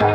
[0.00, 0.06] C'est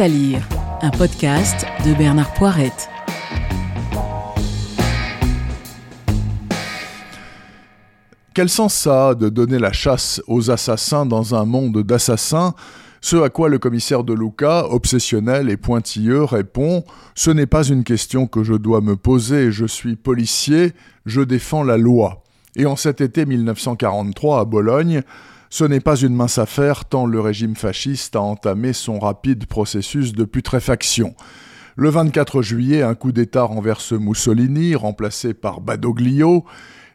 [0.00, 0.40] à lire,
[0.80, 2.88] un podcast de Bernard Poirette.
[8.32, 12.54] Quel sens ça a de donner la chasse aux assassins dans un monde d'assassins?
[13.04, 16.84] Ce à quoi le commissaire de Luca, obsessionnel et pointilleux, répond
[17.14, 20.72] Ce n'est pas une question que je dois me poser, je suis policier,
[21.04, 22.22] je défends la loi.
[22.56, 25.02] Et en cet été 1943, à Bologne,
[25.50, 30.14] ce n'est pas une mince affaire tant le régime fasciste a entamé son rapide processus
[30.14, 31.14] de putréfaction.
[31.76, 36.46] Le 24 juillet, un coup d'État renverse Mussolini, remplacé par Badoglio.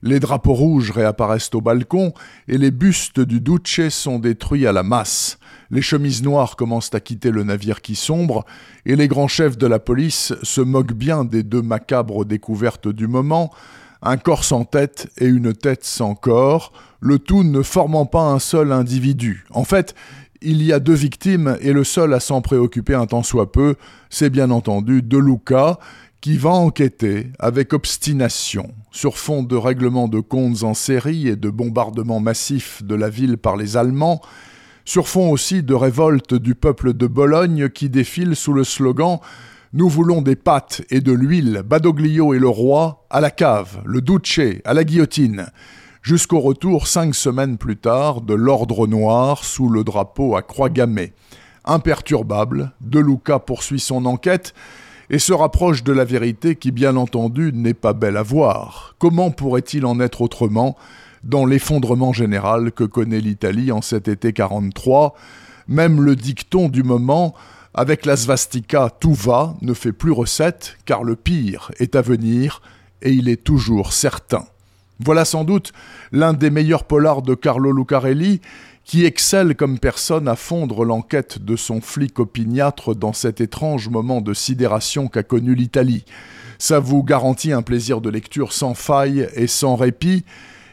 [0.02, 2.14] Les drapeaux rouges réapparaissent au balcon
[2.48, 5.40] et les bustes du Duce sont détruits à la masse.
[5.72, 8.46] Les chemises noires commencent à quitter le navire qui sombre
[8.86, 13.08] et les grands chefs de la police se moquent bien des deux macabres découvertes du
[13.08, 13.52] moment
[14.02, 16.72] un corps sans tête et une tête sans corps,
[17.02, 19.46] le tout ne formant pas un seul individu.
[19.52, 19.94] En fait,
[20.42, 23.76] il y a deux victimes et le seul à s'en préoccuper un tant soit peu,
[24.10, 25.80] c'est bien entendu De Luca,
[26.22, 31.50] qui va enquêter avec obstination sur fond de règlements de comptes en série et de
[31.50, 34.22] bombardements massifs de la ville par les Allemands,
[34.86, 39.20] sur fond aussi de révolte du peuple de Bologne qui défile sous le slogan
[39.72, 44.02] nous voulons des pâtes et de l'huile, Badoglio et le roi, à la cave, le
[44.02, 45.46] Duce, à la guillotine,
[46.02, 51.14] jusqu'au retour cinq semaines plus tard de l'Ordre Noir sous le drapeau à croix gammée.
[51.66, 54.56] Imperturbable, De Luca poursuit son enquête
[55.10, 58.96] et se rapproche de la vérité qui, bien entendu, n'est pas belle à voir.
[59.00, 60.78] Comment pourrait-il en être autrement
[61.24, 65.16] dans l'effondrement général que connaît l'Italie en cet été 43
[65.68, 67.34] Même le dicton du moment
[67.74, 72.62] avec la svastika, tout va ne fait plus recette, car le pire est à venir,
[73.02, 74.46] et il est toujours certain.
[75.00, 75.72] Voilà sans doute
[76.12, 78.42] l'un des meilleurs polars de Carlo Lucarelli,
[78.90, 84.20] qui excelle comme personne à fondre l'enquête de son flic opiniâtre dans cet étrange moment
[84.20, 86.06] de sidération qu'a connu l'Italie.
[86.58, 90.26] Ça vous garantit un plaisir de lecture sans faille et sans répit,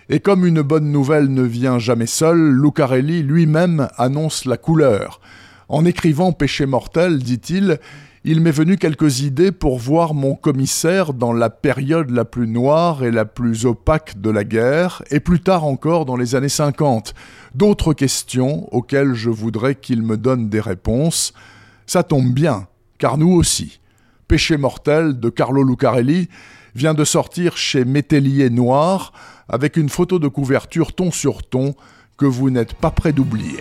[0.09, 5.21] et comme une bonne nouvelle ne vient jamais seule, Lucarelli lui-même annonce la couleur.
[5.69, 7.79] En écrivant Péché mortel, dit-il,
[8.23, 13.03] il m'est venu quelques idées pour voir mon commissaire dans la période la plus noire
[13.03, 17.15] et la plus opaque de la guerre, et plus tard encore dans les années 50.
[17.55, 21.33] D'autres questions auxquelles je voudrais qu'il me donne des réponses.
[21.87, 23.81] Ça tombe bien, car nous aussi.
[24.29, 26.29] Péché mortel de Carlo Lucarelli
[26.77, 29.13] vient de sortir chez Métellier Noir
[29.49, 31.75] avec une photo de couverture ton sur ton
[32.19, 33.61] que vous n'êtes pas prêt d'oublier.